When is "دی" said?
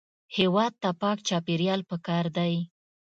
2.37-2.53